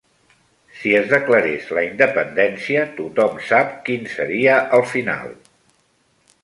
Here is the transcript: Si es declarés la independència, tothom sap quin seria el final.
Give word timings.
Si 0.77 0.93
es 0.99 1.11
declarés 1.11 1.67
la 1.79 1.83
independència, 1.89 2.87
tothom 3.01 3.39
sap 3.51 3.77
quin 3.91 4.09
seria 4.19 4.61
el 4.79 4.87
final. 4.95 5.33